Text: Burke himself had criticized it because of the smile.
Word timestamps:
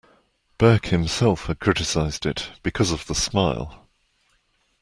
Burke 0.57 0.87
himself 0.87 1.45
had 1.45 1.59
criticized 1.59 2.25
it 2.25 2.53
because 2.63 2.89
of 2.89 3.05
the 3.05 3.13
smile. 3.13 3.87